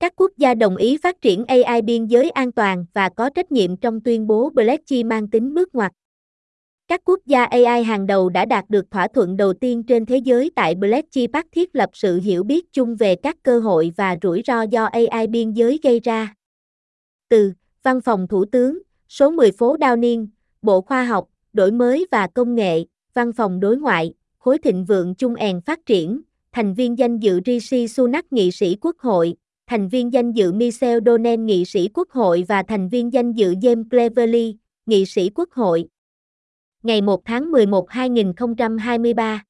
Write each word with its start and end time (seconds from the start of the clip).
Các 0.00 0.12
quốc 0.16 0.30
gia 0.36 0.54
đồng 0.54 0.76
ý 0.76 0.96
phát 0.96 1.20
triển 1.20 1.44
AI 1.44 1.82
biên 1.82 2.06
giới 2.06 2.30
an 2.30 2.52
toàn 2.52 2.86
và 2.92 3.08
có 3.08 3.30
trách 3.30 3.52
nhiệm 3.52 3.76
trong 3.76 4.00
tuyên 4.00 4.26
bố 4.26 4.50
Blackchi 4.50 5.04
mang 5.04 5.28
tính 5.28 5.54
bước 5.54 5.74
ngoặt. 5.74 5.92
Các 6.88 7.00
quốc 7.04 7.18
gia 7.26 7.44
AI 7.44 7.84
hàng 7.84 8.06
đầu 8.06 8.28
đã 8.28 8.44
đạt 8.44 8.64
được 8.70 8.90
thỏa 8.90 9.08
thuận 9.08 9.36
đầu 9.36 9.52
tiên 9.52 9.82
trên 9.82 10.06
thế 10.06 10.16
giới 10.16 10.50
tại 10.56 10.74
Blackchi 10.74 11.26
Park 11.26 11.46
thiết 11.52 11.76
lập 11.76 11.90
sự 11.92 12.20
hiểu 12.20 12.42
biết 12.42 12.72
chung 12.72 12.96
về 12.96 13.14
các 13.16 13.36
cơ 13.42 13.60
hội 13.60 13.92
và 13.96 14.16
rủi 14.22 14.42
ro 14.46 14.62
do 14.62 14.84
AI 14.84 15.26
biên 15.26 15.52
giới 15.52 15.78
gây 15.82 16.00
ra. 16.00 16.34
Từ 17.28 17.52
Văn 17.82 18.00
phòng 18.00 18.28
Thủ 18.28 18.44
tướng, 18.44 18.78
số 19.08 19.30
10 19.30 19.52
phố 19.52 19.76
Downing, 19.76 20.26
Bộ 20.62 20.80
Khoa 20.80 21.04
học, 21.04 21.28
Đổi 21.52 21.70
mới 21.70 22.06
và 22.10 22.26
Công 22.26 22.54
nghệ, 22.54 22.84
Văn 23.14 23.32
phòng 23.32 23.60
Đối 23.60 23.76
ngoại, 23.76 24.14
Khối 24.38 24.58
Thịnh 24.58 24.84
vượng 24.84 25.14
Chung 25.14 25.34
èn 25.34 25.60
Phát 25.60 25.86
triển, 25.86 26.20
thành 26.52 26.74
viên 26.74 26.98
danh 26.98 27.18
dự 27.18 27.40
Rishi 27.46 27.88
Sunak 27.88 28.32
nghị 28.32 28.50
sĩ 28.50 28.76
Quốc 28.80 28.98
hội, 28.98 29.34
thành 29.70 29.88
viên 29.88 30.12
danh 30.12 30.32
dự 30.32 30.52
Michel 30.52 30.98
Donen 31.06 31.46
nghị 31.46 31.64
sĩ 31.64 31.88
Quốc 31.94 32.10
hội 32.10 32.44
và 32.48 32.62
thành 32.62 32.88
viên 32.88 33.12
danh 33.12 33.32
dự 33.32 33.54
James 33.54 33.84
Cleverly, 33.90 34.56
nghị 34.86 35.06
sĩ 35.06 35.30
Quốc 35.34 35.48
hội. 35.52 35.88
Ngày 36.82 37.00
1 37.00 37.24
tháng 37.24 37.50
11 37.50 37.90
2023 37.90 39.44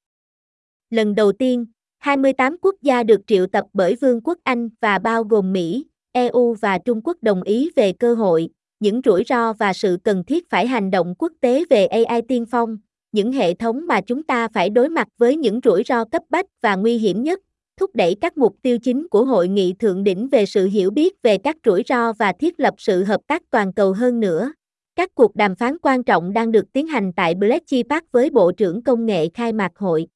Lần 0.90 1.14
đầu 1.14 1.32
tiên, 1.32 1.66
28 1.98 2.56
quốc 2.62 2.74
gia 2.82 3.02
được 3.02 3.20
triệu 3.26 3.46
tập 3.46 3.64
bởi 3.72 3.96
Vương 4.00 4.20
quốc 4.20 4.38
Anh 4.44 4.68
và 4.80 4.98
bao 4.98 5.24
gồm 5.24 5.52
Mỹ, 5.52 5.86
EU 6.12 6.54
và 6.54 6.78
Trung 6.78 7.00
Quốc 7.04 7.16
đồng 7.22 7.42
ý 7.42 7.70
về 7.76 7.92
cơ 7.92 8.14
hội, 8.14 8.48
những 8.80 9.00
rủi 9.04 9.24
ro 9.26 9.52
và 9.52 9.72
sự 9.72 9.98
cần 10.04 10.24
thiết 10.24 10.50
phải 10.50 10.66
hành 10.66 10.90
động 10.90 11.14
quốc 11.18 11.32
tế 11.40 11.64
về 11.70 11.86
AI 11.86 12.22
tiên 12.28 12.46
phong, 12.50 12.78
những 13.12 13.32
hệ 13.32 13.54
thống 13.54 13.86
mà 13.86 14.00
chúng 14.00 14.22
ta 14.22 14.48
phải 14.48 14.70
đối 14.70 14.88
mặt 14.88 15.08
với 15.18 15.36
những 15.36 15.60
rủi 15.64 15.82
ro 15.86 16.04
cấp 16.04 16.22
bách 16.30 16.46
và 16.60 16.76
nguy 16.76 16.98
hiểm 16.98 17.22
nhất, 17.22 17.40
thúc 17.80 17.90
đẩy 17.94 18.16
các 18.20 18.38
mục 18.38 18.56
tiêu 18.62 18.78
chính 18.78 19.08
của 19.08 19.24
hội 19.24 19.48
nghị 19.48 19.72
thượng 19.72 20.04
đỉnh 20.04 20.28
về 20.28 20.46
sự 20.46 20.66
hiểu 20.66 20.90
biết 20.90 21.22
về 21.22 21.38
các 21.38 21.56
rủi 21.64 21.82
ro 21.86 22.12
và 22.12 22.32
thiết 22.32 22.60
lập 22.60 22.74
sự 22.78 23.04
hợp 23.04 23.20
tác 23.26 23.42
toàn 23.50 23.72
cầu 23.72 23.92
hơn 23.92 24.20
nữa. 24.20 24.52
Các 24.96 25.14
cuộc 25.14 25.36
đàm 25.36 25.56
phán 25.56 25.78
quan 25.82 26.04
trọng 26.04 26.32
đang 26.32 26.52
được 26.52 26.72
tiến 26.72 26.86
hành 26.86 27.12
tại 27.12 27.34
Bletchley 27.34 27.82
Park 27.82 28.12
với 28.12 28.30
Bộ 28.30 28.52
trưởng 28.52 28.82
Công 28.82 29.06
nghệ 29.06 29.28
khai 29.34 29.52
mạc 29.52 29.72
hội. 29.76 30.06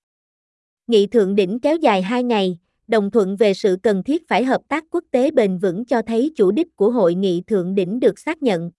Nghị 0.87 1.07
thượng 1.07 1.35
đỉnh 1.35 1.61
kéo 1.61 1.77
dài 1.77 2.03
2 2.03 2.23
ngày, 2.23 2.59
đồng 2.89 3.11
thuận 3.11 3.37
về 3.37 3.55
sự 3.55 3.77
cần 3.83 4.03
thiết 4.03 4.29
phải 4.29 4.45
hợp 4.45 4.61
tác 4.69 4.85
quốc 4.91 5.05
tế 5.11 5.31
bền 5.31 5.59
vững 5.59 5.85
cho 5.85 6.03
thấy 6.03 6.33
chủ 6.37 6.51
đích 6.51 6.77
của 6.77 6.91
hội 6.91 7.15
nghị 7.15 7.42
thượng 7.47 7.75
đỉnh 7.75 8.01
được 8.01 8.19
xác 8.19 8.42
nhận. 8.42 8.70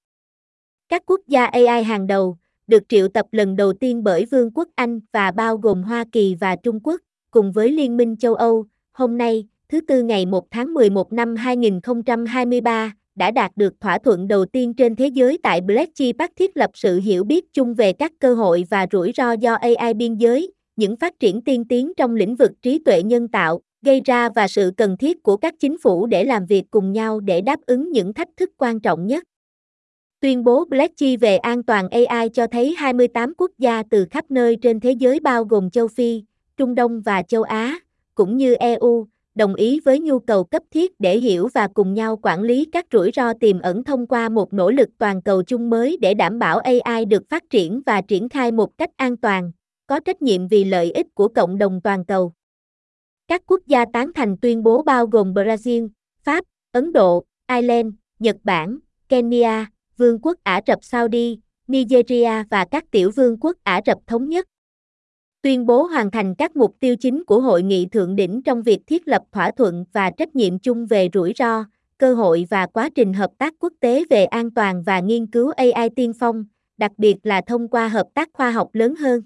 Các 0.89 1.03
quốc 1.05 1.19
gia 1.27 1.45
AI 1.45 1.83
hàng 1.83 2.07
đầu, 2.07 2.37
được 2.67 2.83
triệu 2.89 3.07
tập 3.07 3.25
lần 3.31 3.55
đầu 3.55 3.73
tiên 3.73 4.03
bởi 4.03 4.25
Vương 4.25 4.51
quốc 4.51 4.69
Anh 4.75 4.99
và 5.11 5.31
bao 5.31 5.57
gồm 5.57 5.83
Hoa 5.83 6.05
Kỳ 6.11 6.35
và 6.35 6.55
Trung 6.55 6.79
Quốc, 6.83 7.01
cùng 7.31 7.51
với 7.51 7.71
Liên 7.71 7.97
minh 7.97 8.17
châu 8.17 8.35
Âu, 8.35 8.65
hôm 8.95 9.17
nay, 9.17 9.47
thứ 9.69 9.81
Tư 9.81 10.03
ngày 10.03 10.25
1 10.25 10.51
tháng 10.51 10.73
11 10.73 11.13
năm 11.13 11.35
2023, 11.35 12.93
đã 13.15 13.31
đạt 13.31 13.51
được 13.55 13.73
thỏa 13.79 13.97
thuận 13.97 14.27
đầu 14.27 14.45
tiên 14.45 14.73
trên 14.73 14.95
thế 14.95 15.07
giới 15.07 15.39
tại 15.43 15.61
Bletchley 15.61 16.13
Park 16.13 16.31
thiết 16.35 16.57
lập 16.57 16.69
sự 16.73 16.99
hiểu 16.99 17.23
biết 17.23 17.53
chung 17.53 17.73
về 17.73 17.93
các 17.93 18.11
cơ 18.19 18.33
hội 18.33 18.65
và 18.69 18.87
rủi 18.91 19.11
ro 19.17 19.31
do 19.31 19.53
AI 19.53 19.93
biên 19.93 20.15
giới, 20.15 20.51
những 20.75 20.95
phát 20.95 21.19
triển 21.19 21.41
tiên 21.41 21.65
tiến 21.65 21.93
trong 21.97 22.15
lĩnh 22.15 22.35
vực 22.35 22.51
trí 22.61 22.79
tuệ 22.79 23.03
nhân 23.03 23.27
tạo, 23.27 23.61
gây 23.81 24.01
ra 24.05 24.29
và 24.35 24.47
sự 24.47 24.71
cần 24.77 24.97
thiết 24.97 25.23
của 25.23 25.37
các 25.37 25.53
chính 25.59 25.77
phủ 25.77 26.05
để 26.05 26.23
làm 26.23 26.45
việc 26.45 26.63
cùng 26.71 26.91
nhau 26.91 27.19
để 27.19 27.41
đáp 27.41 27.59
ứng 27.65 27.91
những 27.91 28.13
thách 28.13 28.29
thức 28.37 28.49
quan 28.57 28.79
trọng 28.79 29.07
nhất. 29.07 29.23
Tuyên 30.19 30.43
bố 30.43 30.65
Blackchi 30.65 31.17
về 31.17 31.37
an 31.37 31.63
toàn 31.63 31.89
AI 31.89 32.29
cho 32.29 32.47
thấy 32.47 32.75
28 32.77 33.33
quốc 33.37 33.51
gia 33.57 33.83
từ 33.89 34.05
khắp 34.11 34.31
nơi 34.31 34.55
trên 34.55 34.79
thế 34.79 34.91
giới 34.91 35.19
bao 35.19 35.43
gồm 35.43 35.69
châu 35.69 35.87
Phi, 35.87 36.23
Trung 36.57 36.75
Đông 36.75 37.01
và 37.01 37.21
châu 37.21 37.43
Á, 37.43 37.79
cũng 38.15 38.37
như 38.37 38.53
EU, 38.53 39.07
đồng 39.35 39.55
ý 39.55 39.79
với 39.79 39.99
nhu 39.99 40.19
cầu 40.19 40.43
cấp 40.43 40.63
thiết 40.71 40.99
để 40.99 41.17
hiểu 41.17 41.47
và 41.53 41.67
cùng 41.73 41.93
nhau 41.93 42.19
quản 42.21 42.41
lý 42.41 42.65
các 42.65 42.85
rủi 42.91 43.11
ro 43.15 43.33
tiềm 43.33 43.59
ẩn 43.59 43.83
thông 43.83 44.07
qua 44.07 44.29
một 44.29 44.53
nỗ 44.53 44.71
lực 44.71 44.89
toàn 44.97 45.21
cầu 45.21 45.43
chung 45.43 45.69
mới 45.69 45.97
để 46.01 46.13
đảm 46.13 46.39
bảo 46.39 46.59
AI 46.59 47.05
được 47.05 47.23
phát 47.29 47.43
triển 47.49 47.81
và 47.85 48.01
triển 48.01 48.29
khai 48.29 48.51
một 48.51 48.77
cách 48.77 48.89
an 48.97 49.17
toàn, 49.17 49.51
có 49.87 49.99
trách 49.99 50.21
nhiệm 50.21 50.47
vì 50.47 50.63
lợi 50.63 50.91
ích 50.91 51.07
của 51.13 51.27
cộng 51.27 51.57
đồng 51.57 51.81
toàn 51.83 52.05
cầu. 52.05 52.33
Các 53.27 53.41
quốc 53.47 53.61
gia 53.67 53.85
tán 53.93 54.11
thành 54.15 54.37
tuyên 54.37 54.63
bố 54.63 54.83
bao 54.83 55.07
gồm 55.07 55.33
Brazil, 55.33 55.89
Pháp, 56.23 56.45
Ấn 56.71 56.93
Độ, 56.93 57.25
Ireland, 57.47 57.93
Nhật 58.19 58.35
Bản, 58.43 58.79
Kenya, 59.09 59.65
Vương 59.97 60.19
quốc 60.21 60.37
Ả 60.43 60.61
Rập 60.67 60.83
Saudi, 60.83 61.39
Nigeria 61.67 62.43
và 62.49 62.65
các 62.65 62.91
tiểu 62.91 63.11
vương 63.15 63.37
quốc 63.39 63.57
Ả 63.63 63.81
Rập 63.85 63.97
Thống 64.07 64.29
Nhất. 64.29 64.47
Tuyên 65.45 65.65
bố 65.65 65.83
hoàn 65.83 66.11
thành 66.11 66.35
các 66.35 66.55
mục 66.55 66.75
tiêu 66.79 66.95
chính 66.95 67.23
của 67.23 67.39
hội 67.41 67.63
nghị 67.63 67.85
thượng 67.85 68.15
đỉnh 68.15 68.41
trong 68.41 68.63
việc 68.63 68.79
thiết 68.87 69.07
lập 69.07 69.21
thỏa 69.31 69.51
thuận 69.51 69.85
và 69.93 70.11
trách 70.17 70.35
nhiệm 70.35 70.59
chung 70.59 70.85
về 70.85 71.09
rủi 71.13 71.33
ro, 71.37 71.65
cơ 71.97 72.13
hội 72.13 72.47
và 72.49 72.65
quá 72.65 72.89
trình 72.95 73.13
hợp 73.13 73.31
tác 73.37 73.53
quốc 73.59 73.73
tế 73.79 74.03
về 74.09 74.25
an 74.25 74.51
toàn 74.51 74.83
và 74.83 74.99
nghiên 74.99 75.27
cứu 75.27 75.51
AI 75.57 75.89
tiên 75.95 76.13
phong, 76.19 76.45
đặc 76.77 76.91
biệt 76.97 77.15
là 77.23 77.41
thông 77.41 77.67
qua 77.67 77.87
hợp 77.87 78.07
tác 78.13 78.29
khoa 78.33 78.51
học 78.51 78.69
lớn 78.73 78.95
hơn. 78.95 79.21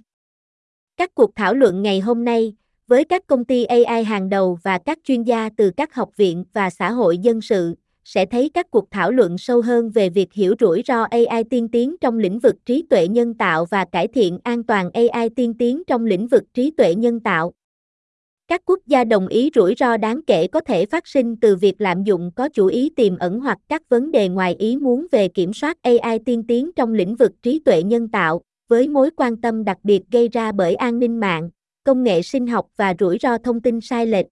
Các 0.98 1.16
cuộc 1.16 1.36
thảo 1.36 1.54
luận 1.54 1.82
ngày 1.82 2.00
hôm 2.00 2.26
nay, 2.26 2.54
với 2.88 3.04
các 3.04 3.28
công 3.28 3.46
ty 3.46 3.64
AI 3.64 4.04
hàng 4.04 4.30
đầu 4.30 4.60
và 4.64 4.78
các 4.78 5.00
chuyên 5.04 5.24
gia 5.24 5.50
từ 5.58 5.72
các 5.78 5.96
học 5.96 6.10
viện 6.18 6.44
và 6.54 6.70
xã 6.70 6.92
hội 6.92 7.18
dân 7.18 7.42
sự, 7.42 7.76
sẽ 8.12 8.26
thấy 8.26 8.50
các 8.54 8.72
cuộc 8.72 8.92
thảo 8.92 9.12
luận 9.12 9.38
sâu 9.38 9.62
hơn 9.62 9.90
về 9.90 10.10
việc 10.10 10.34
hiểu 10.34 10.56
rủi 10.60 10.82
ro 10.86 11.04
AI 11.04 11.44
tiên 11.50 11.68
tiến 11.68 11.96
trong 12.02 12.20
lĩnh 12.20 12.40
vực 12.40 12.56
trí 12.66 12.84
tuệ 12.90 13.08
nhân 13.08 13.34
tạo 13.34 13.66
và 13.66 13.86
cải 13.86 14.08
thiện 14.08 14.40
an 14.44 14.64
toàn 14.64 14.90
AI 14.92 15.30
tiên 15.30 15.54
tiến 15.54 15.84
trong 15.88 16.06
lĩnh 16.06 16.28
vực 16.28 16.44
trí 16.54 16.72
tuệ 16.72 16.96
nhân 16.96 17.20
tạo. 17.20 17.54
Các 18.48 18.62
quốc 18.66 18.80
gia 18.88 19.04
đồng 19.04 19.28
ý 19.28 19.50
rủi 19.56 19.76
ro 19.78 19.98
đáng 19.98 20.22
kể 20.28 20.48
có 20.48 20.60
thể 20.60 20.86
phát 20.86 21.08
sinh 21.08 21.36
từ 21.36 21.56
việc 21.56 21.82
lạm 21.82 22.04
dụng 22.04 22.32
có 22.36 22.50
chủ 22.50 22.66
ý 22.66 22.90
tiềm 22.96 23.18
ẩn 23.18 23.40
hoặc 23.40 23.58
các 23.68 23.90
vấn 23.90 24.12
đề 24.12 24.30
ngoài 24.30 24.56
ý 24.60 24.78
muốn 24.78 25.08
về 25.12 25.28
kiểm 25.28 25.54
soát 25.54 25.78
AI 25.82 26.20
tiên 26.26 26.44
tiến 26.48 26.72
trong 26.76 26.94
lĩnh 26.94 27.16
vực 27.16 27.32
trí 27.44 27.60
tuệ 27.60 27.84
nhân 27.84 28.08
tạo, 28.08 28.42
với 28.68 28.88
mối 28.88 29.10
quan 29.18 29.42
tâm 29.42 29.64
đặc 29.64 29.78
biệt 29.84 30.02
gây 30.12 30.30
ra 30.30 30.52
bởi 30.52 30.76
an 30.76 31.00
ninh 31.00 31.20
mạng, 31.20 31.50
công 31.84 32.04
nghệ 32.04 32.22
sinh 32.22 32.48
học 32.48 32.68
và 32.76 32.94
rủi 33.00 33.18
ro 33.22 33.38
thông 33.38 33.62
tin 33.62 33.82
sai 33.82 34.06
lệch. 34.06 34.26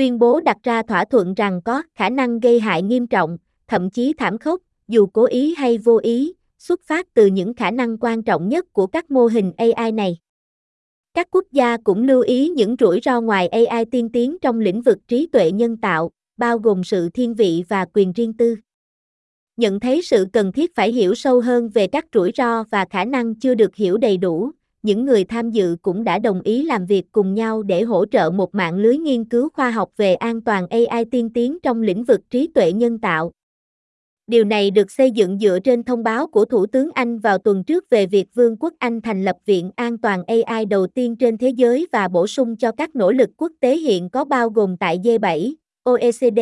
Tuyên 0.00 0.18
bố 0.18 0.40
đặt 0.40 0.56
ra 0.62 0.82
thỏa 0.82 1.04
thuận 1.04 1.34
rằng 1.34 1.60
có 1.64 1.82
khả 1.94 2.10
năng 2.10 2.40
gây 2.40 2.60
hại 2.60 2.82
nghiêm 2.82 3.06
trọng, 3.06 3.38
thậm 3.68 3.90
chí 3.90 4.12
thảm 4.18 4.38
khốc, 4.38 4.60
dù 4.88 5.06
cố 5.06 5.24
ý 5.24 5.54
hay 5.54 5.78
vô 5.78 6.00
ý, 6.02 6.32
xuất 6.58 6.80
phát 6.86 7.14
từ 7.14 7.26
những 7.26 7.54
khả 7.54 7.70
năng 7.70 7.98
quan 7.98 8.22
trọng 8.22 8.48
nhất 8.48 8.72
của 8.72 8.86
các 8.86 9.10
mô 9.10 9.26
hình 9.26 9.52
AI 9.56 9.92
này. 9.92 10.18
Các 11.14 11.28
quốc 11.30 11.44
gia 11.52 11.76
cũng 11.76 12.02
lưu 12.02 12.22
ý 12.22 12.48
những 12.48 12.76
rủi 12.80 13.00
ro 13.04 13.20
ngoài 13.20 13.48
AI 13.48 13.84
tiên 13.84 14.08
tiến 14.12 14.36
trong 14.42 14.60
lĩnh 14.60 14.82
vực 14.82 14.98
trí 15.08 15.26
tuệ 15.26 15.52
nhân 15.52 15.76
tạo, 15.76 16.10
bao 16.36 16.58
gồm 16.58 16.84
sự 16.84 17.08
thiên 17.08 17.34
vị 17.34 17.64
và 17.68 17.86
quyền 17.94 18.12
riêng 18.12 18.32
tư. 18.32 18.56
Nhận 19.56 19.80
thấy 19.80 20.02
sự 20.02 20.26
cần 20.32 20.52
thiết 20.52 20.74
phải 20.74 20.92
hiểu 20.92 21.14
sâu 21.14 21.40
hơn 21.40 21.68
về 21.68 21.86
các 21.86 22.06
rủi 22.14 22.32
ro 22.36 22.64
và 22.70 22.84
khả 22.90 23.04
năng 23.04 23.34
chưa 23.34 23.54
được 23.54 23.76
hiểu 23.76 23.96
đầy 23.96 24.16
đủ, 24.16 24.50
những 24.82 25.04
người 25.04 25.24
tham 25.24 25.50
dự 25.50 25.76
cũng 25.82 26.04
đã 26.04 26.18
đồng 26.18 26.40
ý 26.42 26.62
làm 26.62 26.86
việc 26.86 27.04
cùng 27.12 27.34
nhau 27.34 27.62
để 27.62 27.82
hỗ 27.82 28.06
trợ 28.06 28.30
một 28.30 28.54
mạng 28.54 28.76
lưới 28.76 28.98
nghiên 28.98 29.24
cứu 29.24 29.48
khoa 29.48 29.70
học 29.70 29.90
về 29.96 30.14
an 30.14 30.40
toàn 30.40 30.66
AI 30.68 31.04
tiên 31.04 31.30
tiến 31.34 31.58
trong 31.62 31.82
lĩnh 31.82 32.04
vực 32.04 32.20
trí 32.30 32.46
tuệ 32.54 32.72
nhân 32.72 32.98
tạo. 32.98 33.32
Điều 34.26 34.44
này 34.44 34.70
được 34.70 34.90
xây 34.90 35.10
dựng 35.10 35.38
dựa 35.38 35.58
trên 35.64 35.82
thông 35.82 36.02
báo 36.02 36.26
của 36.26 36.44
Thủ 36.44 36.66
tướng 36.66 36.90
Anh 36.94 37.18
vào 37.18 37.38
tuần 37.38 37.64
trước 37.64 37.90
về 37.90 38.06
việc 38.06 38.26
Vương 38.34 38.56
quốc 38.56 38.74
Anh 38.78 39.00
thành 39.00 39.24
lập 39.24 39.36
Viện 39.46 39.70
An 39.76 39.98
toàn 39.98 40.22
AI 40.26 40.64
đầu 40.64 40.86
tiên 40.86 41.16
trên 41.16 41.38
thế 41.38 41.48
giới 41.48 41.86
và 41.92 42.08
bổ 42.08 42.26
sung 42.26 42.56
cho 42.56 42.72
các 42.72 42.96
nỗ 42.96 43.12
lực 43.12 43.30
quốc 43.36 43.52
tế 43.60 43.76
hiện 43.76 44.10
có 44.10 44.24
bao 44.24 44.50
gồm 44.50 44.76
tại 44.76 44.98
G7, 44.98 45.54
OECD, 45.84 46.40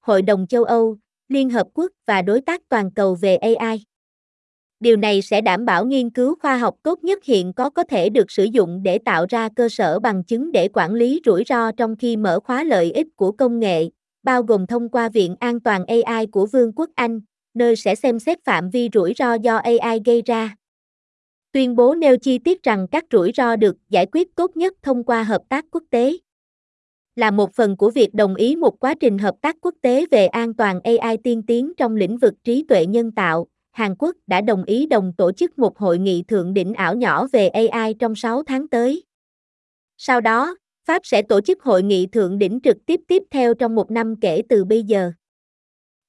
Hội 0.00 0.22
đồng 0.22 0.46
châu 0.46 0.64
Âu, 0.64 0.96
Liên 1.28 1.50
Hợp 1.50 1.66
Quốc 1.74 1.92
và 2.06 2.22
đối 2.22 2.40
tác 2.40 2.68
toàn 2.68 2.90
cầu 2.90 3.14
về 3.14 3.36
AI. 3.36 3.84
Điều 4.80 4.96
này 4.96 5.22
sẽ 5.22 5.40
đảm 5.40 5.64
bảo 5.64 5.86
nghiên 5.86 6.10
cứu 6.10 6.34
khoa 6.42 6.58
học 6.58 6.76
tốt 6.82 7.04
nhất 7.04 7.24
hiện 7.24 7.52
có 7.52 7.70
có 7.70 7.84
thể 7.84 8.08
được 8.08 8.30
sử 8.30 8.44
dụng 8.44 8.82
để 8.82 8.98
tạo 8.98 9.26
ra 9.28 9.48
cơ 9.56 9.68
sở 9.68 9.98
bằng 9.98 10.24
chứng 10.24 10.52
để 10.52 10.68
quản 10.72 10.94
lý 10.94 11.20
rủi 11.26 11.44
ro 11.46 11.72
trong 11.72 11.96
khi 11.96 12.16
mở 12.16 12.40
khóa 12.40 12.64
lợi 12.64 12.92
ích 12.92 13.06
của 13.16 13.32
công 13.32 13.60
nghệ, 13.60 13.88
bao 14.22 14.42
gồm 14.42 14.66
thông 14.66 14.88
qua 14.88 15.08
Viện 15.08 15.36
An 15.40 15.60
toàn 15.60 15.84
AI 15.86 16.26
của 16.26 16.46
Vương 16.46 16.72
quốc 16.72 16.90
Anh, 16.94 17.20
nơi 17.54 17.76
sẽ 17.76 17.94
xem 17.94 18.18
xét 18.18 18.44
phạm 18.44 18.70
vi 18.70 18.88
rủi 18.92 19.14
ro 19.16 19.34
do 19.34 19.56
AI 19.56 20.00
gây 20.04 20.22
ra. 20.22 20.56
Tuyên 21.52 21.76
bố 21.76 21.94
nêu 21.94 22.16
chi 22.16 22.38
tiết 22.38 22.62
rằng 22.62 22.86
các 22.90 23.04
rủi 23.12 23.32
ro 23.34 23.56
được 23.56 23.76
giải 23.90 24.06
quyết 24.12 24.34
tốt 24.34 24.56
nhất 24.56 24.72
thông 24.82 25.04
qua 25.04 25.22
hợp 25.22 25.42
tác 25.48 25.64
quốc 25.70 25.82
tế. 25.90 26.12
Là 27.16 27.30
một 27.30 27.54
phần 27.54 27.76
của 27.76 27.90
việc 27.90 28.14
đồng 28.14 28.34
ý 28.34 28.56
một 28.56 28.80
quá 28.80 28.94
trình 29.00 29.18
hợp 29.18 29.34
tác 29.40 29.56
quốc 29.60 29.74
tế 29.82 30.06
về 30.10 30.26
an 30.26 30.54
toàn 30.54 30.80
AI 30.80 31.16
tiên 31.24 31.42
tiến 31.46 31.72
trong 31.76 31.96
lĩnh 31.96 32.18
vực 32.18 32.34
trí 32.44 32.64
tuệ 32.68 32.86
nhân 32.86 33.12
tạo, 33.12 33.46
Hàn 33.78 33.94
Quốc 33.98 34.16
đã 34.26 34.40
đồng 34.40 34.64
ý 34.64 34.86
đồng 34.86 35.12
tổ 35.16 35.32
chức 35.32 35.58
một 35.58 35.78
hội 35.78 35.98
nghị 35.98 36.22
thượng 36.22 36.54
đỉnh 36.54 36.74
ảo 36.74 36.94
nhỏ 36.94 37.26
về 37.32 37.48
AI 37.48 37.94
trong 37.94 38.14
6 38.14 38.42
tháng 38.42 38.68
tới. 38.68 39.02
Sau 39.96 40.20
đó, 40.20 40.56
Pháp 40.84 41.00
sẽ 41.04 41.22
tổ 41.22 41.40
chức 41.40 41.62
hội 41.62 41.82
nghị 41.82 42.06
thượng 42.06 42.38
đỉnh 42.38 42.60
trực 42.62 42.76
tiếp 42.86 43.00
tiếp 43.08 43.22
theo 43.30 43.54
trong 43.54 43.74
một 43.74 43.90
năm 43.90 44.14
kể 44.20 44.42
từ 44.48 44.64
bây 44.64 44.82
giờ. 44.82 45.12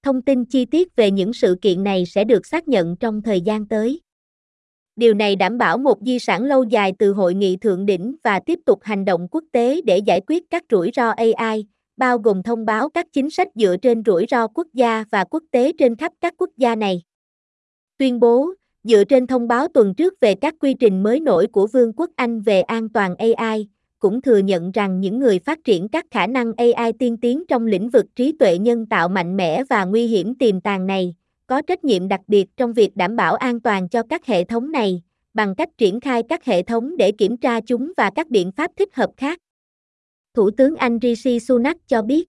Thông 0.04 0.22
tin 0.22 0.46
chi 0.46 0.66
tiết 0.66 0.96
về 0.96 1.12
những 1.12 1.34
sự 1.34 1.56
kiện 1.62 1.84
này 1.84 2.06
sẽ 2.06 2.24
được 2.24 2.46
xác 2.46 2.68
nhận 2.68 2.96
trong 2.96 3.22
thời 3.22 3.42
gian 3.42 3.68
tới. 3.68 4.02
Điều 4.96 5.14
này 5.14 5.36
đảm 5.36 5.58
bảo 5.58 5.78
một 5.78 5.98
di 6.02 6.20
sản 6.20 6.44
lâu 6.44 6.64
dài 6.64 6.94
từ 7.00 7.14
hội 7.14 7.34
nghị 7.34 7.58
thượng 7.58 7.86
đỉnh 7.86 8.16
và 8.24 8.40
tiếp 8.40 8.60
tục 8.66 8.80
hành 8.84 9.06
động 9.06 9.28
quốc 9.32 9.44
tế 9.52 9.82
để 9.82 9.98
giải 9.98 10.22
quyết 10.28 10.44
các 10.50 10.64
rủi 10.72 10.92
ro 10.96 11.10
AI, 11.10 11.66
bao 11.98 12.18
gồm 12.18 12.44
thông 12.44 12.66
báo 12.66 12.90
các 12.90 13.08
chính 13.14 13.30
sách 13.30 13.48
dựa 13.56 13.78
trên 13.82 14.04
rủi 14.06 14.26
ro 14.30 14.48
quốc 14.48 14.68
gia 14.74 15.04
và 15.12 15.24
quốc 15.24 15.44
tế 15.52 15.72
trên 15.80 15.96
khắp 15.96 16.12
các 16.22 16.34
quốc 16.38 16.50
gia 16.58 16.76
này. 16.76 17.02
Tuyên 18.00 18.20
bố, 18.20 18.54
dựa 18.84 19.04
trên 19.04 19.28
thông 19.28 19.48
báo 19.48 19.68
tuần 19.68 19.94
trước 19.94 20.14
về 20.20 20.36
các 20.36 20.56
quy 20.60 20.74
trình 20.74 21.04
mới 21.04 21.20
nổi 21.20 21.48
của 21.48 21.68
Vương 21.68 21.94
quốc 21.94 22.10
Anh 22.16 22.42
về 22.42 22.62
an 22.62 22.90
toàn 22.90 23.16
AI, 23.16 23.68
cũng 24.00 24.22
thừa 24.22 24.38
nhận 24.38 24.72
rằng 24.72 25.00
những 25.00 25.20
người 25.20 25.40
phát 25.40 25.60
triển 25.64 25.88
các 25.88 26.06
khả 26.12 26.28
năng 26.28 26.54
AI 26.58 26.94
tiên 27.00 27.18
tiến 27.18 27.44
trong 27.48 27.66
lĩnh 27.66 27.90
vực 27.90 28.06
trí 28.16 28.32
tuệ 28.32 28.58
nhân 28.58 28.86
tạo 28.86 29.10
mạnh 29.10 29.38
mẽ 29.38 29.64
và 29.70 29.86
nguy 29.86 30.08
hiểm 30.08 30.36
tiềm 30.36 30.62
tàng 30.62 30.88
này, 30.88 31.16
có 31.48 31.62
trách 31.62 31.84
nhiệm 31.84 32.08
đặc 32.08 32.22
biệt 32.28 32.46
trong 32.58 32.74
việc 32.74 32.98
đảm 32.98 33.16
bảo 33.16 33.36
an 33.36 33.60
toàn 33.60 33.90
cho 33.90 34.04
các 34.10 34.26
hệ 34.26 34.44
thống 34.44 34.72
này, 34.72 35.02
bằng 35.34 35.56
cách 35.56 35.70
triển 35.78 36.00
khai 36.00 36.24
các 36.30 36.46
hệ 36.46 36.64
thống 36.64 36.98
để 36.98 37.12
kiểm 37.12 37.38
tra 37.38 37.62
chúng 37.62 37.94
và 37.98 38.10
các 38.16 38.30
biện 38.30 38.52
pháp 38.52 38.72
thích 38.78 38.96
hợp 38.96 39.10
khác. 39.18 39.40
Thủ 40.34 40.52
tướng 40.52 40.76
Anh 40.76 41.00
Rishi 41.02 41.40
Sunak 41.40 41.78
cho 41.88 42.02
biết, 42.02 42.29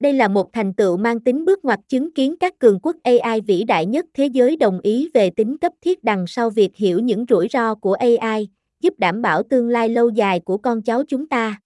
đây 0.00 0.12
là 0.12 0.28
một 0.28 0.52
thành 0.52 0.74
tựu 0.74 0.96
mang 0.96 1.20
tính 1.20 1.44
bước 1.44 1.64
ngoặt 1.64 1.80
chứng 1.88 2.12
kiến 2.12 2.34
các 2.40 2.58
cường 2.58 2.78
quốc 2.82 2.96
AI 3.02 3.40
vĩ 3.40 3.64
đại 3.64 3.86
nhất 3.86 4.06
thế 4.14 4.26
giới 4.26 4.56
đồng 4.56 4.80
ý 4.82 5.10
về 5.14 5.30
tính 5.30 5.58
cấp 5.58 5.72
thiết 5.80 6.04
đằng 6.04 6.26
sau 6.26 6.50
việc 6.50 6.76
hiểu 6.76 6.98
những 6.98 7.24
rủi 7.28 7.48
ro 7.52 7.74
của 7.74 7.92
AI, 7.92 8.48
giúp 8.80 8.94
đảm 8.98 9.22
bảo 9.22 9.42
tương 9.42 9.68
lai 9.68 9.88
lâu 9.88 10.08
dài 10.08 10.40
của 10.40 10.56
con 10.56 10.82
cháu 10.82 11.02
chúng 11.08 11.26
ta. 11.26 11.60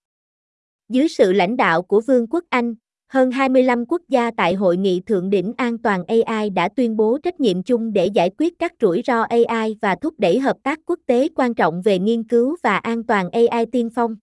Dưới 0.88 1.08
sự 1.08 1.32
lãnh 1.32 1.56
đạo 1.56 1.82
của 1.82 2.00
Vương 2.00 2.26
quốc 2.26 2.44
Anh, 2.48 2.74
hơn 3.08 3.30
25 3.30 3.86
quốc 3.86 4.02
gia 4.08 4.30
tại 4.30 4.54
Hội 4.54 4.76
nghị 4.76 5.00
Thượng 5.00 5.30
đỉnh 5.30 5.52
An 5.56 5.78
toàn 5.78 6.04
AI 6.04 6.50
đã 6.50 6.68
tuyên 6.68 6.96
bố 6.96 7.18
trách 7.22 7.40
nhiệm 7.40 7.62
chung 7.62 7.92
để 7.92 8.06
giải 8.06 8.30
quyết 8.38 8.58
các 8.58 8.72
rủi 8.80 9.02
ro 9.06 9.22
AI 9.22 9.76
và 9.82 9.94
thúc 9.94 10.14
đẩy 10.18 10.38
hợp 10.38 10.56
tác 10.62 10.80
quốc 10.86 10.98
tế 11.06 11.28
quan 11.34 11.54
trọng 11.54 11.82
về 11.82 11.98
nghiên 11.98 12.24
cứu 12.24 12.56
và 12.62 12.76
an 12.76 13.04
toàn 13.04 13.30
AI 13.30 13.66
tiên 13.72 13.90
phong. 13.94 14.16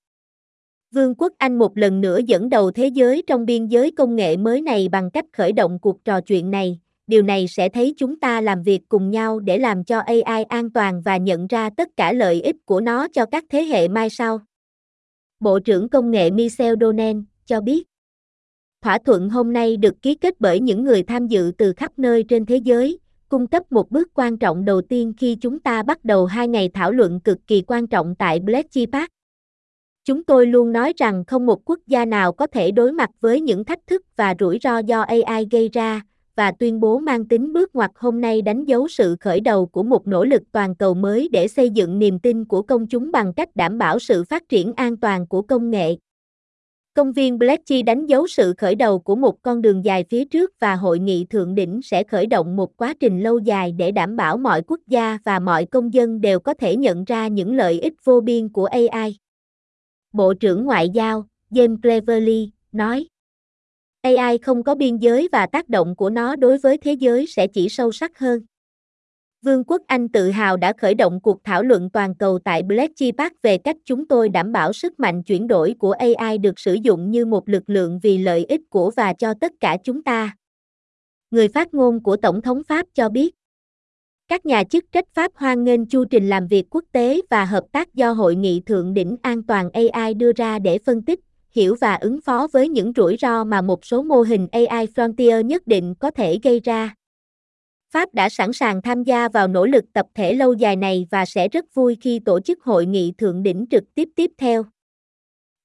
Vương 0.91 1.15
quốc 1.15 1.33
Anh 1.37 1.57
một 1.57 1.77
lần 1.77 2.01
nữa 2.01 2.19
dẫn 2.25 2.49
đầu 2.49 2.71
thế 2.71 2.87
giới 2.87 3.23
trong 3.27 3.45
biên 3.45 3.67
giới 3.67 3.91
công 3.91 4.15
nghệ 4.15 4.37
mới 4.37 4.61
này 4.61 4.89
bằng 4.89 5.11
cách 5.11 5.25
khởi 5.33 5.51
động 5.51 5.79
cuộc 5.79 6.05
trò 6.05 6.21
chuyện 6.21 6.51
này. 6.51 6.79
Điều 7.07 7.21
này 7.21 7.47
sẽ 7.47 7.69
thấy 7.69 7.93
chúng 7.97 8.19
ta 8.19 8.41
làm 8.41 8.63
việc 8.63 8.81
cùng 8.89 9.09
nhau 9.09 9.39
để 9.39 9.57
làm 9.57 9.83
cho 9.83 9.99
AI 9.99 10.43
an 10.43 10.69
toàn 10.69 11.01
và 11.01 11.17
nhận 11.17 11.47
ra 11.47 11.69
tất 11.77 11.89
cả 11.97 12.13
lợi 12.13 12.41
ích 12.41 12.55
của 12.65 12.81
nó 12.81 13.07
cho 13.07 13.25
các 13.25 13.45
thế 13.49 13.63
hệ 13.63 13.87
mai 13.87 14.09
sau. 14.09 14.39
Bộ 15.39 15.59
trưởng 15.59 15.89
Công 15.89 16.11
nghệ 16.11 16.31
Michel 16.31 16.75
Donen 16.81 17.25
cho 17.45 17.61
biết, 17.61 17.87
thỏa 18.81 18.97
thuận 18.97 19.29
hôm 19.29 19.53
nay 19.53 19.77
được 19.77 20.01
ký 20.01 20.15
kết 20.15 20.33
bởi 20.39 20.59
những 20.59 20.83
người 20.83 21.03
tham 21.03 21.27
dự 21.27 21.51
từ 21.57 21.73
khắp 21.73 21.91
nơi 21.97 22.23
trên 22.23 22.45
thế 22.45 22.57
giới, 22.57 22.99
cung 23.29 23.47
cấp 23.47 23.71
một 23.71 23.91
bước 23.91 24.07
quan 24.13 24.37
trọng 24.37 24.65
đầu 24.65 24.81
tiên 24.81 25.13
khi 25.17 25.35
chúng 25.41 25.59
ta 25.59 25.83
bắt 25.83 26.05
đầu 26.05 26.25
hai 26.25 26.47
ngày 26.47 26.69
thảo 26.73 26.91
luận 26.91 27.19
cực 27.19 27.37
kỳ 27.47 27.61
quan 27.61 27.87
trọng 27.87 28.15
tại 28.15 28.39
Bletchley 28.39 28.85
Park. 28.85 29.16
Chúng 30.07 30.23
tôi 30.23 30.45
luôn 30.45 30.71
nói 30.71 30.93
rằng 30.97 31.23
không 31.25 31.45
một 31.45 31.69
quốc 31.69 31.79
gia 31.87 32.05
nào 32.05 32.31
có 32.31 32.47
thể 32.47 32.71
đối 32.71 32.91
mặt 32.91 33.09
với 33.19 33.41
những 33.41 33.63
thách 33.63 33.87
thức 33.87 34.01
và 34.15 34.35
rủi 34.39 34.59
ro 34.63 34.77
do 34.77 35.01
AI 35.01 35.47
gây 35.51 35.69
ra, 35.73 36.01
và 36.35 36.51
tuyên 36.51 36.79
bố 36.79 36.99
mang 36.99 37.25
tính 37.25 37.53
bước 37.53 37.75
ngoặt 37.75 37.91
hôm 37.95 38.21
nay 38.21 38.41
đánh 38.41 38.65
dấu 38.65 38.87
sự 38.87 39.15
khởi 39.19 39.39
đầu 39.39 39.65
của 39.65 39.83
một 39.83 40.07
nỗ 40.07 40.23
lực 40.23 40.41
toàn 40.51 40.75
cầu 40.75 40.93
mới 40.93 41.29
để 41.31 41.47
xây 41.47 41.69
dựng 41.69 41.99
niềm 41.99 42.19
tin 42.19 42.45
của 42.45 42.61
công 42.61 42.87
chúng 42.87 43.11
bằng 43.11 43.33
cách 43.33 43.55
đảm 43.55 43.77
bảo 43.77 43.99
sự 43.99 44.23
phát 44.23 44.49
triển 44.49 44.73
an 44.73 44.97
toàn 44.97 45.27
của 45.27 45.41
công 45.41 45.69
nghệ. 45.69 45.95
Công 46.93 47.13
viên 47.13 47.39
Bletchley 47.39 47.83
đánh 47.83 48.05
dấu 48.05 48.27
sự 48.27 48.53
khởi 48.57 48.75
đầu 48.75 48.99
của 48.99 49.15
một 49.15 49.41
con 49.41 49.61
đường 49.61 49.85
dài 49.85 50.05
phía 50.09 50.25
trước 50.25 50.53
và 50.59 50.75
hội 50.75 50.99
nghị 50.99 51.25
thượng 51.25 51.55
đỉnh 51.55 51.81
sẽ 51.83 52.03
khởi 52.03 52.25
động 52.25 52.55
một 52.55 52.77
quá 52.77 52.93
trình 52.99 53.23
lâu 53.23 53.39
dài 53.39 53.71
để 53.71 53.91
đảm 53.91 54.15
bảo 54.15 54.37
mọi 54.37 54.61
quốc 54.61 54.79
gia 54.87 55.17
và 55.23 55.39
mọi 55.39 55.65
công 55.65 55.93
dân 55.93 56.21
đều 56.21 56.39
có 56.39 56.53
thể 56.53 56.75
nhận 56.75 57.03
ra 57.03 57.27
những 57.27 57.55
lợi 57.55 57.79
ích 57.79 57.93
vô 58.03 58.21
biên 58.21 58.49
của 58.49 58.65
AI. 58.65 59.17
Bộ 60.17 60.33
trưởng 60.33 60.65
Ngoại 60.65 60.89
giao, 60.89 61.27
James 61.51 61.77
Cleverly, 61.81 62.51
nói. 62.71 63.07
AI 64.01 64.37
không 64.37 64.63
có 64.63 64.75
biên 64.75 64.97
giới 64.97 65.29
và 65.31 65.45
tác 65.45 65.69
động 65.69 65.95
của 65.95 66.09
nó 66.09 66.35
đối 66.35 66.57
với 66.57 66.77
thế 66.77 66.93
giới 66.93 67.25
sẽ 67.27 67.47
chỉ 67.47 67.69
sâu 67.69 67.91
sắc 67.91 68.19
hơn. 68.19 68.41
Vương 69.41 69.63
quốc 69.63 69.81
Anh 69.87 70.09
tự 70.09 70.29
hào 70.29 70.57
đã 70.57 70.73
khởi 70.77 70.93
động 70.93 71.21
cuộc 71.21 71.43
thảo 71.43 71.63
luận 71.63 71.89
toàn 71.89 72.15
cầu 72.15 72.39
tại 72.39 72.63
Bletchley 72.63 73.11
Park 73.11 73.33
về 73.41 73.57
cách 73.57 73.75
chúng 73.85 74.07
tôi 74.07 74.29
đảm 74.29 74.51
bảo 74.51 74.73
sức 74.73 74.99
mạnh 74.99 75.23
chuyển 75.23 75.47
đổi 75.47 75.75
của 75.79 75.91
AI 75.91 76.37
được 76.37 76.59
sử 76.59 76.73
dụng 76.73 77.11
như 77.11 77.25
một 77.25 77.49
lực 77.49 77.69
lượng 77.69 77.99
vì 78.03 78.17
lợi 78.17 78.45
ích 78.45 78.61
của 78.69 78.91
và 78.97 79.13
cho 79.13 79.33
tất 79.41 79.51
cả 79.59 79.77
chúng 79.83 80.03
ta. 80.03 80.35
Người 81.31 81.47
phát 81.47 81.73
ngôn 81.73 82.03
của 82.03 82.17
Tổng 82.17 82.41
thống 82.41 82.61
Pháp 82.67 82.85
cho 82.93 83.09
biết, 83.09 83.35
các 84.27 84.45
nhà 84.45 84.63
chức 84.63 84.85
trách 84.91 85.05
Pháp 85.13 85.31
hoan 85.35 85.63
nghênh 85.63 85.85
chu 85.85 86.05
trình 86.05 86.29
làm 86.29 86.47
việc 86.47 86.65
quốc 86.69 86.83
tế 86.91 87.21
và 87.29 87.45
hợp 87.45 87.63
tác 87.71 87.93
do 87.93 88.11
Hội 88.11 88.35
nghị 88.35 88.61
Thượng 88.65 88.93
đỉnh 88.93 89.15
An 89.21 89.43
toàn 89.43 89.69
AI 89.71 90.13
đưa 90.13 90.31
ra 90.35 90.59
để 90.59 90.77
phân 90.85 91.01
tích, 91.01 91.19
hiểu 91.51 91.75
và 91.81 91.95
ứng 91.95 92.21
phó 92.21 92.47
với 92.53 92.69
những 92.69 92.91
rủi 92.95 93.17
ro 93.19 93.43
mà 93.43 93.61
một 93.61 93.85
số 93.85 94.03
mô 94.03 94.21
hình 94.21 94.47
AI 94.51 94.87
Frontier 94.95 95.41
nhất 95.41 95.67
định 95.67 95.95
có 95.99 96.11
thể 96.11 96.39
gây 96.43 96.59
ra. 96.59 96.95
Pháp 97.93 98.13
đã 98.13 98.29
sẵn 98.29 98.53
sàng 98.53 98.81
tham 98.81 99.03
gia 99.03 99.29
vào 99.29 99.47
nỗ 99.47 99.65
lực 99.65 99.85
tập 99.93 100.05
thể 100.15 100.33
lâu 100.33 100.53
dài 100.53 100.75
này 100.75 101.07
và 101.11 101.25
sẽ 101.25 101.47
rất 101.47 101.65
vui 101.73 101.97
khi 102.01 102.19
tổ 102.25 102.39
chức 102.39 102.63
hội 102.63 102.85
nghị 102.85 103.13
thượng 103.17 103.43
đỉnh 103.43 103.65
trực 103.71 103.83
tiếp 103.95 104.09
tiếp 104.15 104.31
theo. 104.37 104.65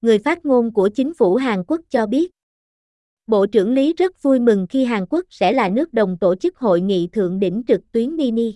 Người 0.01 0.19
phát 0.19 0.45
ngôn 0.45 0.73
của 0.73 0.89
chính 0.89 1.13
phủ 1.13 1.35
Hàn 1.35 1.63
Quốc 1.67 1.81
cho 1.89 2.05
biết, 2.05 2.31
Bộ 3.27 3.45
trưởng 3.45 3.73
Lý 3.73 3.93
rất 3.93 4.23
vui 4.23 4.39
mừng 4.39 4.67
khi 4.69 4.85
Hàn 4.85 5.05
Quốc 5.09 5.25
sẽ 5.29 5.51
là 5.51 5.69
nước 5.69 5.93
đồng 5.93 6.17
tổ 6.17 6.35
chức 6.35 6.57
hội 6.57 6.81
nghị 6.81 7.07
thượng 7.07 7.39
đỉnh 7.39 7.63
trực 7.67 7.91
tuyến 7.91 8.15
mini. 8.15 8.55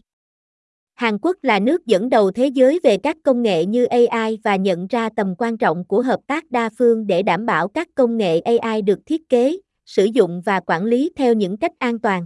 Hàn 0.94 1.18
Quốc 1.22 1.38
là 1.42 1.60
nước 1.60 1.86
dẫn 1.86 2.10
đầu 2.10 2.32
thế 2.32 2.48
giới 2.48 2.80
về 2.84 2.98
các 2.98 3.18
công 3.24 3.42
nghệ 3.42 3.66
như 3.66 3.86
AI 3.86 4.40
và 4.44 4.56
nhận 4.56 4.88
ra 4.88 5.10
tầm 5.16 5.36
quan 5.38 5.58
trọng 5.58 5.86
của 5.86 6.02
hợp 6.02 6.20
tác 6.28 6.52
đa 6.52 6.70
phương 6.78 7.08
để 7.08 7.24
đảm 7.24 7.46
bảo 7.46 7.68
các 7.68 7.88
công 7.96 8.18
nghệ 8.18 8.40
AI 8.40 8.82
được 8.82 9.00
thiết 9.06 9.30
kế, 9.30 9.58
sử 9.86 10.06
dụng 10.06 10.42
và 10.46 10.60
quản 10.60 10.86
lý 10.86 11.12
theo 11.16 11.34
những 11.34 11.58
cách 11.58 11.72
an 11.80 12.00
toàn. 12.00 12.26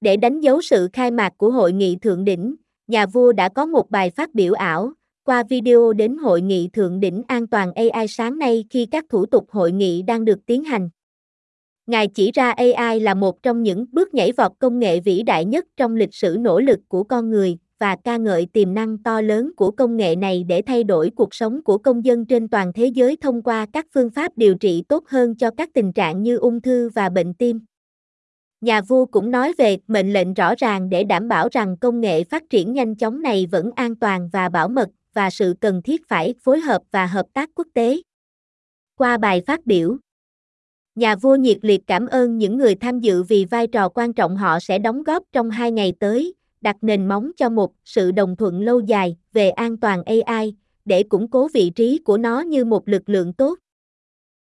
Để 0.00 0.16
đánh 0.16 0.40
dấu 0.40 0.62
sự 0.62 0.88
khai 0.92 1.10
mạc 1.10 1.32
của 1.36 1.50
hội 1.50 1.72
nghị 1.72 1.96
thượng 1.96 2.24
đỉnh, 2.24 2.54
nhà 2.86 3.06
vua 3.06 3.32
đã 3.32 3.48
có 3.48 3.66
một 3.66 3.90
bài 3.90 4.10
phát 4.10 4.34
biểu 4.34 4.52
ảo 4.52 4.92
qua 5.24 5.42
video 5.42 5.92
đến 5.92 6.16
hội 6.16 6.40
nghị 6.40 6.68
thượng 6.72 7.00
đỉnh 7.00 7.22
an 7.28 7.46
toàn 7.46 7.72
AI 7.72 8.08
sáng 8.08 8.38
nay 8.38 8.64
khi 8.70 8.86
các 8.86 9.04
thủ 9.08 9.26
tục 9.26 9.50
hội 9.50 9.72
nghị 9.72 10.02
đang 10.02 10.24
được 10.24 10.38
tiến 10.46 10.64
hành. 10.64 10.88
Ngài 11.86 12.08
chỉ 12.08 12.30
ra 12.34 12.52
AI 12.52 13.00
là 13.00 13.14
một 13.14 13.42
trong 13.42 13.62
những 13.62 13.86
bước 13.92 14.14
nhảy 14.14 14.32
vọt 14.32 14.52
công 14.58 14.78
nghệ 14.78 15.00
vĩ 15.00 15.22
đại 15.22 15.44
nhất 15.44 15.64
trong 15.76 15.96
lịch 15.96 16.14
sử 16.14 16.36
nỗ 16.40 16.60
lực 16.60 16.80
của 16.88 17.04
con 17.04 17.30
người 17.30 17.58
và 17.78 17.96
ca 18.04 18.16
ngợi 18.16 18.46
tiềm 18.52 18.74
năng 18.74 18.98
to 18.98 19.20
lớn 19.20 19.50
của 19.56 19.70
công 19.70 19.96
nghệ 19.96 20.16
này 20.16 20.44
để 20.48 20.62
thay 20.62 20.84
đổi 20.84 21.10
cuộc 21.16 21.34
sống 21.34 21.62
của 21.62 21.78
công 21.78 22.04
dân 22.04 22.26
trên 22.26 22.48
toàn 22.48 22.72
thế 22.72 22.86
giới 22.86 23.16
thông 23.16 23.42
qua 23.42 23.66
các 23.72 23.86
phương 23.94 24.10
pháp 24.10 24.32
điều 24.36 24.54
trị 24.54 24.84
tốt 24.88 25.04
hơn 25.08 25.34
cho 25.36 25.50
các 25.56 25.70
tình 25.74 25.92
trạng 25.92 26.22
như 26.22 26.36
ung 26.36 26.60
thư 26.60 26.88
và 26.88 27.08
bệnh 27.08 27.34
tim. 27.34 27.60
Nhà 28.60 28.80
vua 28.80 29.06
cũng 29.06 29.30
nói 29.30 29.52
về 29.58 29.76
mệnh 29.86 30.12
lệnh 30.12 30.34
rõ 30.34 30.54
ràng 30.58 30.88
để 30.88 31.04
đảm 31.04 31.28
bảo 31.28 31.48
rằng 31.52 31.76
công 31.76 32.00
nghệ 32.00 32.24
phát 32.24 32.42
triển 32.50 32.72
nhanh 32.72 32.94
chóng 32.94 33.22
này 33.22 33.46
vẫn 33.50 33.70
an 33.76 33.96
toàn 33.96 34.28
và 34.32 34.48
bảo 34.48 34.68
mật 34.68 34.88
và 35.14 35.30
sự 35.30 35.54
cần 35.60 35.82
thiết 35.82 36.08
phải 36.08 36.34
phối 36.42 36.60
hợp 36.60 36.82
và 36.90 37.06
hợp 37.06 37.26
tác 37.32 37.50
quốc 37.54 37.66
tế. 37.74 37.96
Qua 38.96 39.18
bài 39.18 39.42
phát 39.46 39.66
biểu, 39.66 39.96
nhà 40.94 41.16
vua 41.16 41.36
nhiệt 41.36 41.58
liệt 41.62 41.80
cảm 41.86 42.06
ơn 42.06 42.38
những 42.38 42.56
người 42.56 42.74
tham 42.74 43.00
dự 43.00 43.22
vì 43.22 43.44
vai 43.44 43.66
trò 43.66 43.88
quan 43.88 44.12
trọng 44.12 44.36
họ 44.36 44.60
sẽ 44.60 44.78
đóng 44.78 45.02
góp 45.02 45.22
trong 45.32 45.50
hai 45.50 45.72
ngày 45.72 45.92
tới, 46.00 46.34
đặt 46.60 46.76
nền 46.82 47.06
móng 47.06 47.30
cho 47.36 47.48
một 47.48 47.72
sự 47.84 48.12
đồng 48.12 48.36
thuận 48.36 48.60
lâu 48.60 48.80
dài 48.80 49.16
về 49.32 49.50
an 49.50 49.76
toàn 49.76 50.02
AI, 50.04 50.54
để 50.84 51.02
củng 51.02 51.30
cố 51.30 51.48
vị 51.54 51.70
trí 51.70 51.98
của 51.98 52.18
nó 52.18 52.40
như 52.40 52.64
một 52.64 52.88
lực 52.88 53.08
lượng 53.08 53.32
tốt. 53.32 53.58